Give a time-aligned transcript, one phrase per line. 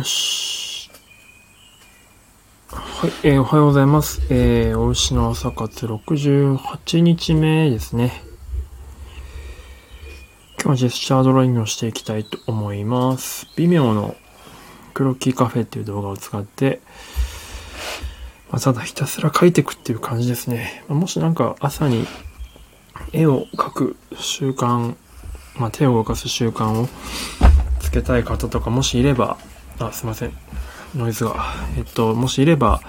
[0.00, 0.90] よし。
[2.70, 4.22] はい、えーおはようございます。
[4.30, 8.22] えー、お牛の朝活68日目ですね。
[10.54, 13.46] 今日はジェスチャードローイングをしていきたいと思います。
[13.56, 14.16] 微妙の
[14.94, 16.80] クロッキーカフェっていう動画を使って、
[18.50, 20.82] まあ、ただひたすら描いていくっていう感じですね。
[20.88, 22.06] まあもしなんか朝に
[23.12, 24.94] 絵を描く習慣、
[25.56, 26.88] まあ、手を動かす習慣を
[27.80, 29.36] つけたい方とかもしいれば、
[29.80, 30.32] あ、すいません。
[30.94, 31.54] ノイズが。
[31.78, 32.82] えっと、もしいれば、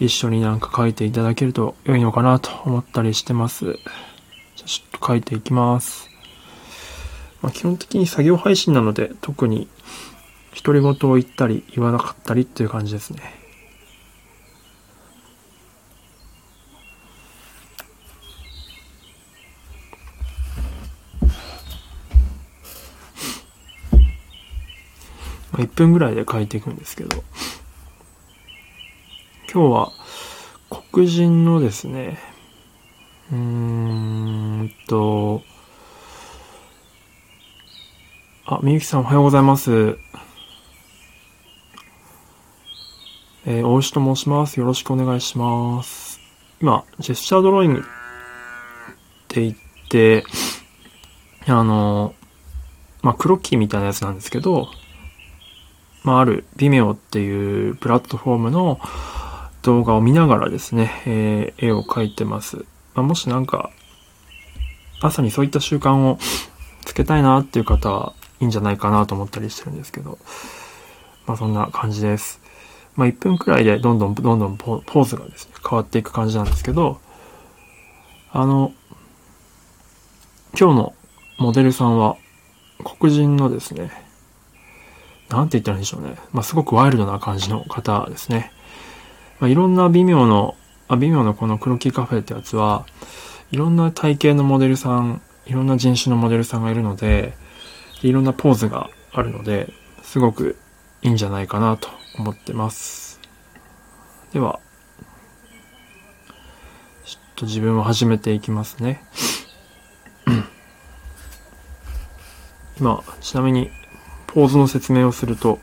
[0.00, 3.64] 一緒になんか書いていただけると良いのかなと思ったりしてます。
[4.56, 6.10] じゃちょっと書いていきます。
[7.42, 9.68] まあ、基本的に作業配信なので、特に
[10.62, 13.45] 独り言を言ったり言わなかったりっていう感じですね。
[25.62, 27.22] 1分ぐらいで書いていくんですけど、
[29.52, 29.92] 今日は
[30.92, 32.18] 黒人のですね、
[33.32, 35.42] うーんと、
[38.44, 39.98] あ、みゆきさんおはようございます。
[43.48, 44.58] えー、大牛と申します。
[44.58, 46.20] よろしくお願いします。
[46.60, 47.82] 今、ジェスチャードローイングっ
[49.28, 49.54] て言っ
[49.88, 50.24] て、
[51.46, 52.14] あの、
[53.02, 54.68] まあ、クロッキーみたいなやつなんですけど、
[56.06, 58.78] まあ、ある Vimeo っていうプラットフォームの
[59.62, 62.58] 動画を見ながらですね、えー絵を描いてます。
[62.94, 63.70] まあ、もしなんか、
[65.02, 66.18] 朝にそういった習慣を
[66.84, 70.18] つけたいなっていう方はいいんじゃないかなと思ったりしてるんですけど、
[71.26, 72.40] まあそんな感じです。
[72.94, 77.00] まあ1分くらいでどんどんどんどんポポーズがですね、変わっていく感じなんですけど、
[78.30, 78.72] あの、
[80.56, 80.94] 今日の
[81.38, 82.16] モデルさんは
[83.00, 84.05] 黒人のですね、
[85.28, 86.16] なんて言ったらいいんでしょうね。
[86.32, 88.52] まあ、すごくワイルドな感じの方ですね。
[89.40, 90.56] まあ、いろんな微妙の、
[90.88, 92.86] あ、微妙のこのクロキーカフェってやつは、
[93.50, 97.34] いろんな体型のモデルさん、いろんな人種のモデルさんがいるので、
[98.02, 99.72] いろんなポーズがあるので、
[100.02, 100.56] すごく
[101.02, 101.88] いいんじゃないかなと
[102.18, 103.20] 思ってます。
[104.32, 104.60] では、
[107.04, 109.02] ちょっと自分を始めていきますね。
[112.80, 113.70] 今、ちなみに、
[114.36, 115.60] ポーズの説明をすると、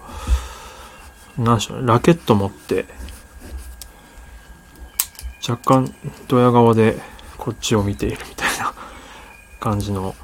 [1.38, 2.86] 何でしょう、ラケット持って、
[5.48, 5.94] 若干
[6.28, 6.98] ドヤ顔で
[7.38, 8.74] こっちを見ているみたいな
[9.62, 10.16] 感じの、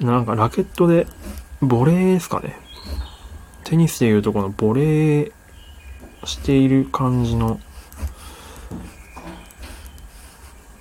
[0.00, 1.06] なんかラケットで、
[1.62, 2.60] ボレーですかね。
[3.64, 5.32] テニスでいうとこのボレー
[6.24, 7.58] している感じの、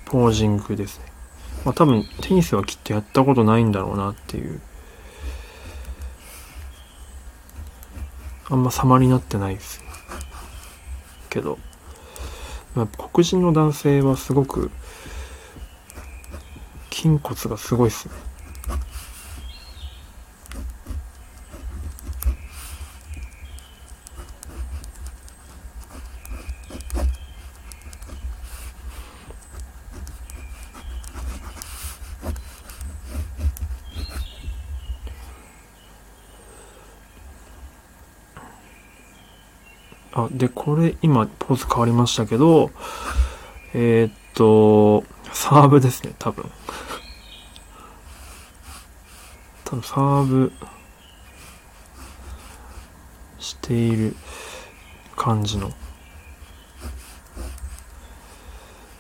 [0.04, 1.06] ポージングですね。
[1.64, 4.60] まあ多分テニスはきっとやったことないんだろうなっていう。
[8.54, 9.82] あんま様になってないです。
[11.32, 11.58] けど、
[12.76, 14.70] まあ黒人の男性はすごく、
[16.92, 18.14] 筋骨がすごいっすね。
[40.14, 42.72] あ、で、これ今ポーズ変わりましたけど、
[43.74, 46.50] えーっと、サーブですね、多分。
[49.66, 50.52] 多分サーブ
[53.40, 54.16] している
[55.16, 55.72] 感じの。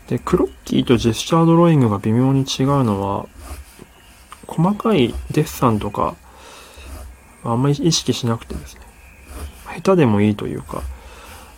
[0.07, 3.28] で、クロッキーとジェスチャードローイングが微妙に違うのは、
[4.47, 6.16] 細かいデッサンとか、
[7.44, 8.81] あんまり意識しなくてですね。
[9.75, 10.81] 下手でもいいというか、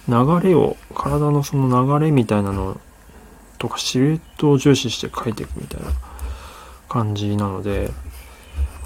[0.08, 2.80] 流れを、体のその流れみたいなの
[3.58, 5.88] とかシルエットを重視して描いていくみたいな
[6.90, 7.92] 感じなので、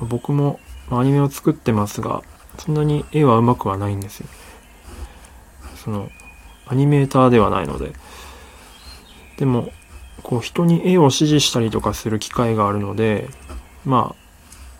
[0.02, 2.22] 僕もアニメを作ってますが、
[2.58, 4.28] そんなに絵は上手くはないんですよ。
[5.84, 6.10] その、
[6.68, 7.94] アニメーターではないので。
[9.38, 9.72] でも、
[10.24, 13.30] こう人に絵を指示したりとかする機会があるので、
[13.86, 14.16] ま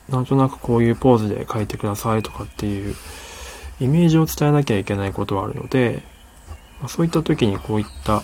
[0.10, 2.96] あ、なんとなくこういうポーズで描いてくださいとかっていう
[3.80, 6.04] イメージを伝えなきゃいけないことはあるので、
[6.80, 8.24] まあ、そういった時にこういった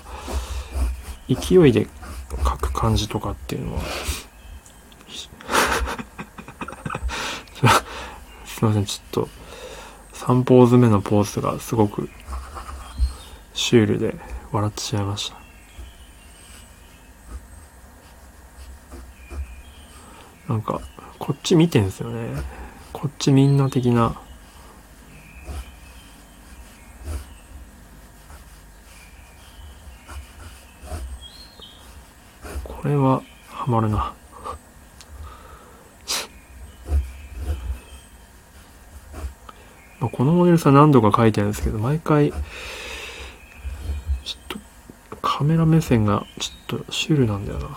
[1.28, 1.88] 勢いで
[2.32, 3.82] 書く感じとかっていうのは、
[8.46, 9.30] すいません、ちょっと
[10.14, 12.10] 3ポーズ目のポーズがすごく
[13.54, 14.16] シュールで
[14.52, 15.38] 笑ってしまいました。
[20.48, 20.80] なんか、
[21.18, 22.42] こっち見てんすよね。
[22.94, 24.16] こっちみんな的な
[32.86, 34.14] これはハマるな。
[40.00, 42.42] このモデルさ何度か書いてあるんですけど、毎回、ちょっ
[45.10, 47.70] とカメラ目線がちょっとシュールなんだよな。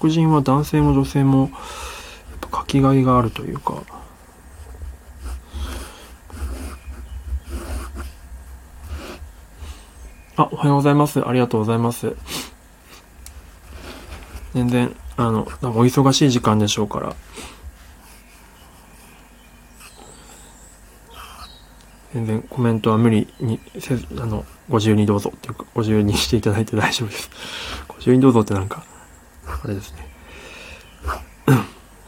[0.00, 1.52] 黒人は男性も女性も
[2.66, 3.82] きがいがあるというか
[10.36, 11.26] あ、おはようございます。
[11.26, 12.14] ありがとうございます。
[14.52, 15.46] 全然、あの、お
[15.84, 17.16] 忙しい時間でしょうから。
[22.12, 27.30] 全然コメントは無理にせず、あの、ご自由にどうぞっていうか、ご自由にしていただいて大丈夫です。
[27.88, 28.84] ご自由にどうぞってなんか、
[29.46, 30.15] あれですね。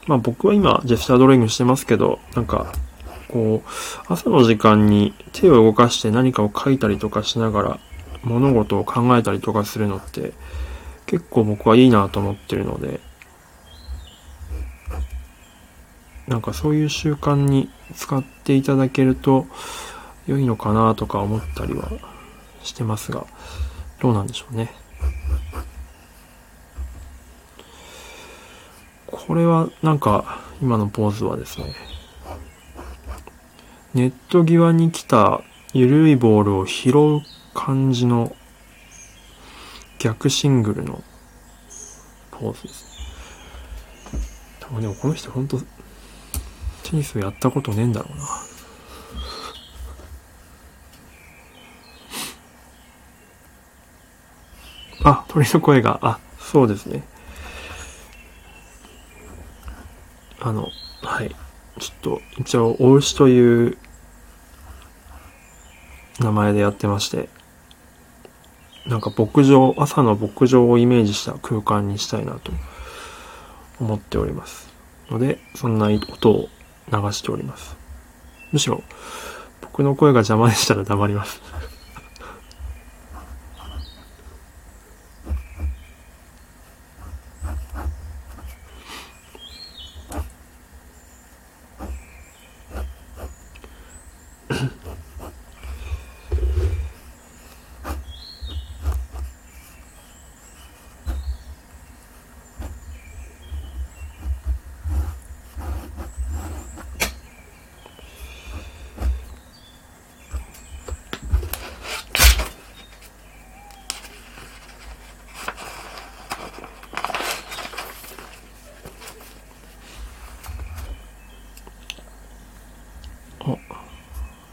[0.08, 2.72] まあ僕は今、ジェスチャードロイングしてますけど、なんか、
[3.28, 3.69] こう、
[4.08, 7.81] 朝の時間に手を動かして何かを書いたりとかしながら、
[8.25, 10.32] 物事を考えたりとかするのって、
[11.05, 13.00] 結構僕はいいなと思ってるので、
[16.26, 19.46] なんかそういう習慣に使っていただけると
[20.26, 21.90] 良いのかなとか思ったりは
[22.62, 23.26] してますが、
[24.00, 24.72] どうなんでしょうね。
[29.28, 31.75] これはなんか今のポーズはですね、
[33.92, 35.42] ネット際に来た
[35.75, 37.20] 緩いボールを拾う
[37.52, 38.34] 感じの
[39.98, 41.04] 逆シングルの
[42.30, 42.86] ポーズです。
[44.60, 45.58] 多分でもこの人ほんと
[46.84, 48.25] テニスやったことねえんだろうな。
[55.04, 57.02] あ、鳥の声が、あ、そうですね。
[60.48, 60.70] あの、
[61.02, 61.36] はい。
[61.78, 63.76] ちょっと、一応、お牛という
[66.20, 67.28] 名前でやってまして、
[68.86, 72.50] なんか牧場、朝の牧場をイメージした空間にしたいなと
[73.78, 74.72] 思っております。
[75.10, 76.48] ので、そんな音を
[76.90, 77.76] 流しております。
[78.50, 78.82] むしろ、
[79.60, 81.42] 僕の声が邪魔でしたら黙ります。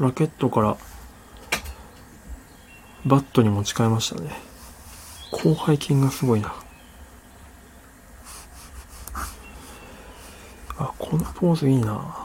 [0.06, 0.78] ラケットから
[3.06, 4.30] バットに持ち替えましたね。
[5.31, 6.54] 広背筋がすごいな。
[10.77, 12.25] あ、このポーズいいな。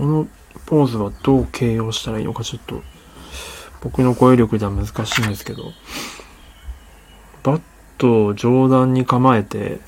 [0.00, 0.26] この
[0.64, 2.80] ポーズはどう形容したらいいのかちょっと
[3.82, 5.74] 僕の語彙力では難しいんですけど、
[7.42, 7.60] バッ
[7.98, 9.78] トを上段に構えて、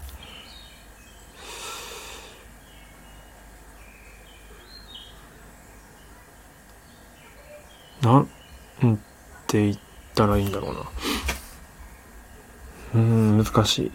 [8.03, 8.29] なん
[9.47, 9.79] て言っ
[10.15, 10.81] たらいいんだろうな。
[12.97, 13.93] うん、難しい。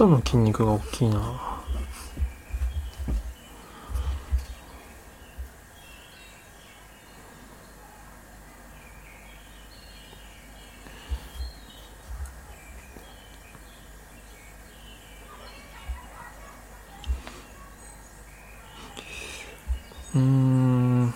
[0.00, 1.20] 肩の筋肉が大きいな。
[20.14, 21.14] うん。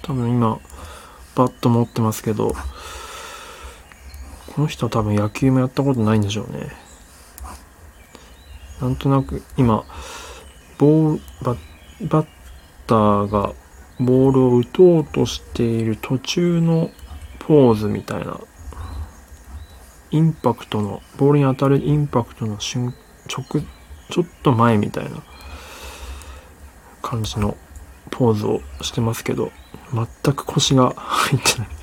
[0.00, 0.58] 多分今
[1.34, 2.54] バット持ってますけど。
[4.54, 6.68] この人は多分野球もやったことないんでしょうね
[8.80, 9.84] なんとなく今
[10.78, 11.56] ボールバ
[12.08, 12.26] バッ
[12.86, 13.52] ターが
[14.00, 16.90] ボールを打とうとしている途中の
[17.38, 18.40] ポーズみたいな
[20.10, 22.94] インパクトのボールに当たるインパクトの瞬
[23.28, 23.62] 直
[24.10, 25.22] ちょっと前みたいな
[27.00, 27.56] 感じの
[28.10, 29.50] ポーズをしてますけど、
[29.92, 31.81] 全く腰が入ってない。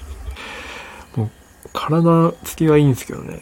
[1.73, 3.41] 体つきはいいんですけどね。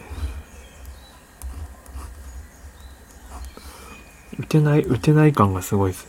[4.40, 6.08] 打てない、打てない感がすごいです。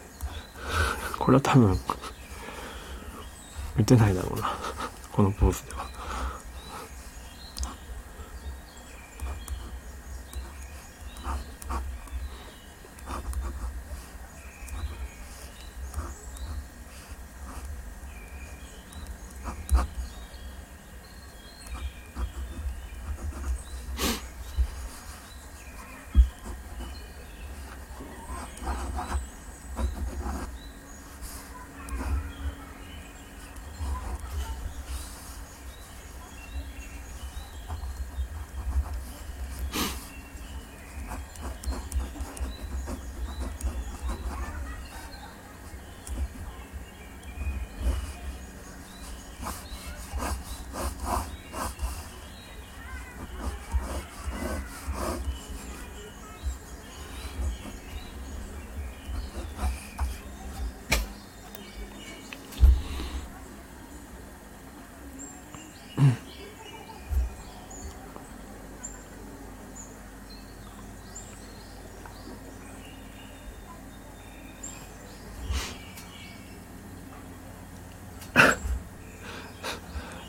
[1.19, 1.79] これは多分、
[3.79, 4.55] 打てないだろうな。
[5.13, 5.98] このポーズでは。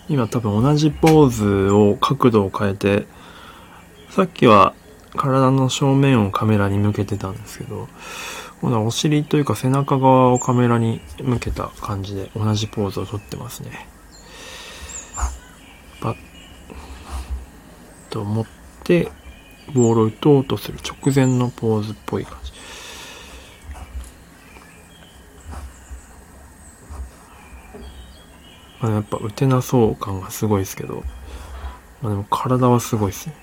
[0.10, 3.06] 今多分同じポーズを角度を変えて、
[4.10, 4.74] さっきは
[5.16, 7.88] 体の正面をカメラに向けてたんですけど、
[8.60, 13.88] 今度はお尻というか背中側をカメラに向けた感じで同じポーズをとってますね。
[16.02, 16.16] パッ
[18.10, 18.46] と持っ
[18.84, 19.12] て、
[19.76, 22.49] ボールを打とうとする直前のポーズっぽい感じ。
[28.82, 31.04] まあ、やっぱ打てなそう感がすごいですけど、
[32.02, 33.36] まあ、でも体はすごいですね。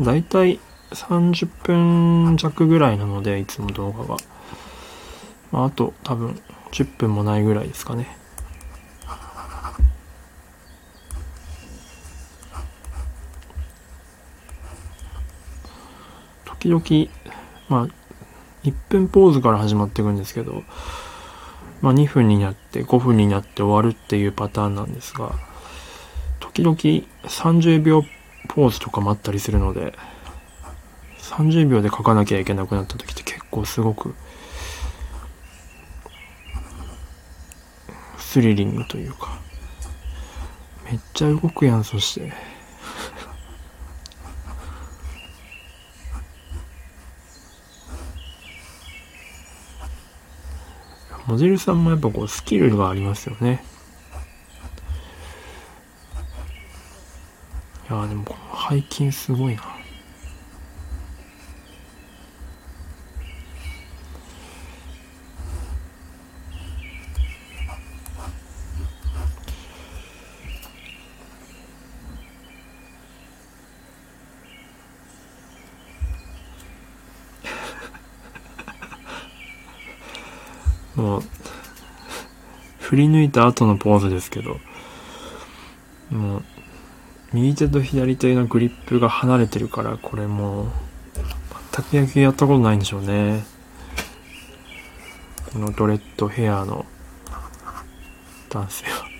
[0.00, 0.58] だいたい
[0.92, 4.16] 30分弱ぐらいなので、いつも動画が。
[5.52, 6.40] まあ、あと多分
[6.72, 8.16] 10分もないぐらいですかね。
[16.44, 17.10] 時々、
[17.68, 18.00] まあ、
[18.64, 20.62] 1分ポーズから始まっていくんですけど、
[21.80, 25.32] まあ2分になって5分になって終わるっていうパターンなんですが、
[26.38, 28.02] 時々30秒
[28.48, 29.94] ポーズとかもあったりするので、
[31.18, 34.14] 30秒で書かなきゃいけなくなった時って結構すごく
[38.30, 39.40] スリリングというか、
[40.84, 42.32] めっちゃ動くやん、そして。
[51.26, 53.64] モデルさんもやっぱこうスキルがありますよね。
[57.90, 58.36] いやでもこ
[58.70, 59.79] の背筋すごいな。
[81.00, 81.22] もう、
[82.78, 84.60] 振り抜いた後のポーズですけど、
[86.10, 86.44] もう、
[87.32, 90.66] 右手と左手のグリップが離れてるから、これもう、
[91.72, 93.44] 全く野球やったことないんでしょうね。
[95.52, 96.84] このドレッドヘアの
[98.50, 99.10] 男性は。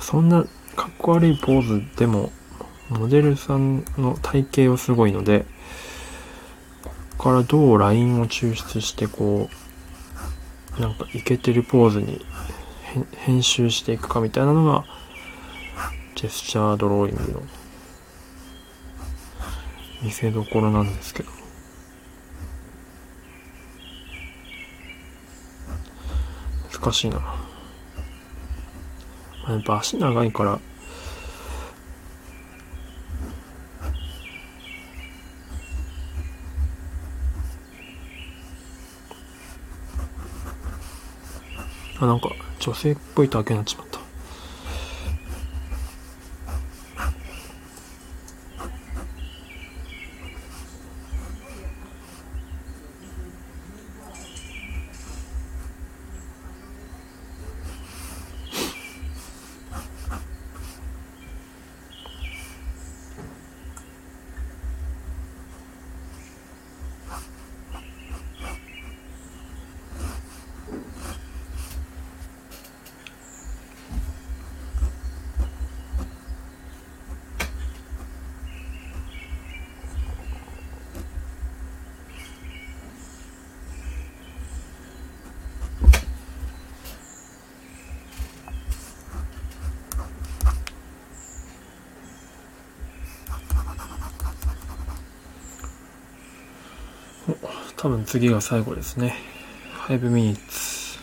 [0.00, 0.44] そんな
[0.74, 2.32] かっこ悪いポーズでも、
[2.90, 5.44] モデルさんの体型はすごいので、
[6.82, 9.50] ここからどうラインを抽出して、こ
[10.78, 12.24] う、なんかイケてるポーズに
[13.16, 14.84] 編集していくかみたいなのが、
[16.14, 17.42] ジェスチャードローイングの
[20.02, 21.30] 見せどころなんですけど。
[26.72, 27.16] 難しいな。
[29.48, 30.60] やっぱ足長いから、
[42.08, 43.98] なんか女性っぽいだけになっちまた。
[97.80, 99.14] 多分次が最後ですね。
[99.86, 100.98] 5 minutes。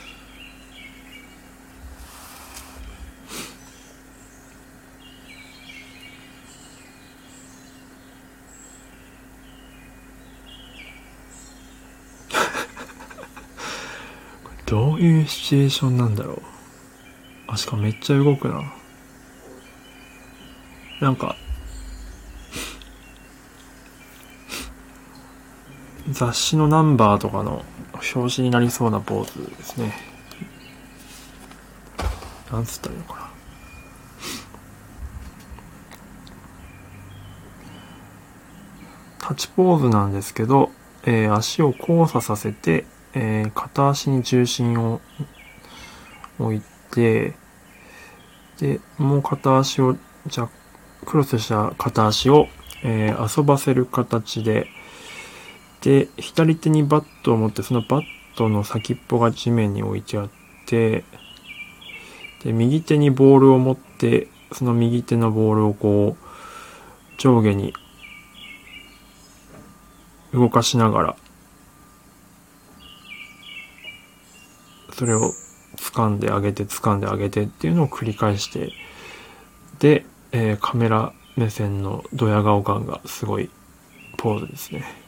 [14.65, 16.41] どういうシチュエーションなんだろう。
[17.47, 18.61] あ、しかもめっちゃ動くな。
[20.99, 21.37] なんか、
[26.09, 27.63] 雑誌のナンバーとかの
[27.93, 29.93] 表紙になりそうなポーズですね。
[32.51, 33.25] なんつったらいいのかな。
[39.29, 40.69] 立ちポーズなんですけど、
[41.03, 45.01] えー、足を交差させて、えー、片足に重心を
[46.37, 47.33] 置いて、
[48.59, 50.47] で、もう片足を、じゃ
[51.05, 52.47] クロスした片足を、
[52.83, 54.67] えー、遊ばせる形で、
[55.85, 58.03] で、左手にバットを持って、そのバッ
[58.35, 60.29] トの先っぽが地面に置いてあっ
[60.65, 61.03] て、
[62.43, 67.75] で、右手にボールを持って、その右手のボールをこう、上下に
[70.33, 71.15] 動かしながら、
[74.91, 75.19] それを
[75.77, 78.73] 掴んであげて掴んであげてっていうのを繰り返して、
[79.77, 83.51] で、えー、カメラ目線のドヤ顔感がすごい
[84.17, 85.04] ポーズですね。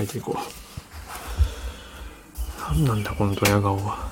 [0.00, 0.36] 書いていこう。
[2.72, 4.08] 何なんだこのドヤ顔は。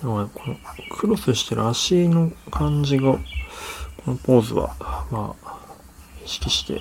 [0.00, 0.56] でもこの
[0.90, 3.20] クロスしてる足の感じが、こ
[4.06, 4.76] のポーズは、
[5.10, 5.56] まあ、
[6.24, 6.80] 意識して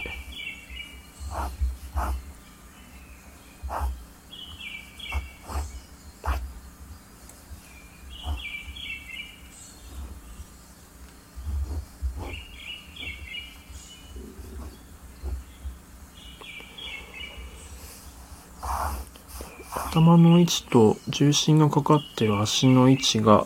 [19.91, 23.45] 頭の位置と重心がかかってる足の位置が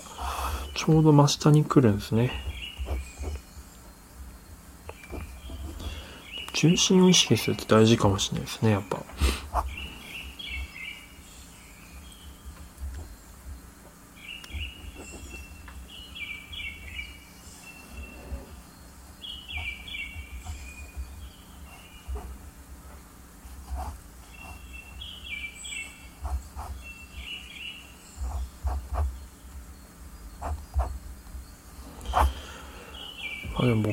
[0.73, 2.31] ちょうど真下に来るんですね。
[6.53, 9.03] 重心を意識するって大事かもしれないですね、やっぱ。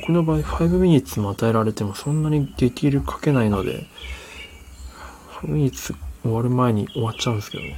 [0.03, 3.87] 僕の場合5ミニッツも与えられてもそんなにできるかけないので、
[5.43, 7.77] 5ミニッツ終わる前に終わっちゃうんですけどね。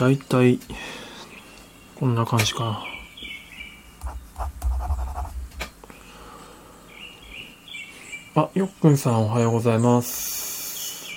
[0.00, 0.58] だいたい、
[1.96, 2.82] こんな感じかな。
[8.42, 11.10] あ、よっくんさんおはようございます。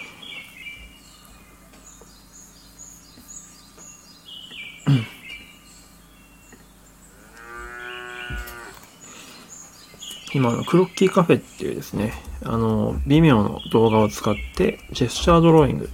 [10.36, 12.12] 今のクロッキーカフェっていうですね、
[12.43, 15.91] あの、微妙の動画を使ってジェスチャードローイング、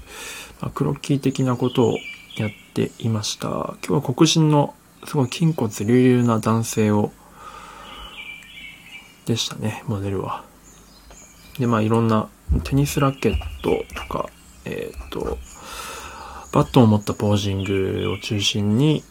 [0.62, 1.98] まあ、クロッキー的なことを
[2.40, 3.48] やっていました。
[3.86, 4.74] 今日は黒人の
[5.06, 7.12] すごい筋骨隆々な男性を、
[9.26, 10.46] でしたね、モデルは。
[11.60, 12.30] で、まあいろんな
[12.64, 14.30] テニスラケットとか、
[14.64, 15.38] えっ、と、
[16.54, 19.04] バットを持ったポージングを中心に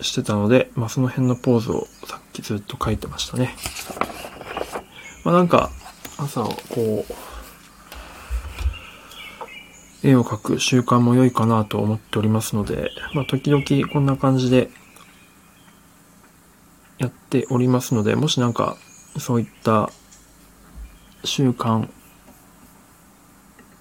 [0.00, 3.56] してたので、まあその辺のポーズをさっきずっと書いてましたね。
[5.24, 5.70] まあなんか、
[6.16, 7.27] 朝をこう、
[10.02, 14.70] 絵を描く習慣も良いかなと思っておりますので、まあ時々こんな感じで
[16.98, 18.76] やっておりますので、もしなんか
[19.18, 19.90] そういった
[21.24, 21.88] 習慣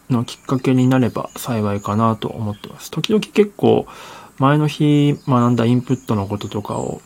[0.10, 2.90] のきっかけになれば幸いかなと思ってます。
[2.92, 3.88] 時々結構
[4.38, 7.02] 前の日学んだインプットのこととかを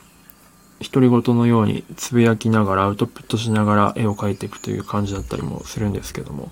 [0.82, 6.52] 独り言のようにつぶやきながらアウトプットしながら絵を描いていくという感じだったりもするんですけども、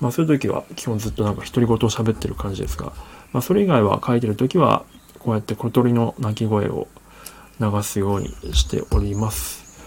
[0.00, 2.92] まあそういう時は基本ずっとなんか独り言を喋ってる感じですが、
[3.32, 4.84] まあそれ以外は描いてる時は
[5.18, 6.86] こうやって小鳥の鳴き声を
[7.60, 9.80] 流すようにしております。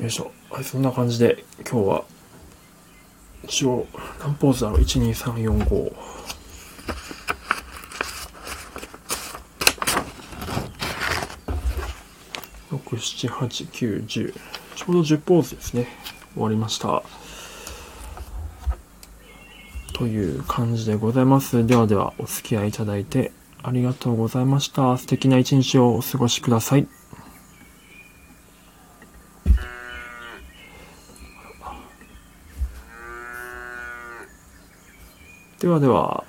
[0.00, 0.30] よいしょ。
[0.50, 2.04] はい、そんな感じで今日は
[3.44, 3.86] 一応
[4.20, 5.92] 何ポーズだろう ?12345
[12.70, 14.34] 6、7、8、9、10
[14.76, 15.88] ちょうど10ポーズですね。
[16.34, 17.02] 終わりました。
[19.98, 21.66] という感じでございます。
[21.66, 23.32] ではではお付き合いいただいて
[23.64, 24.96] ありがとうございました。
[24.96, 26.86] 素敵な一日をお過ごしください。
[35.58, 36.22] ではでは。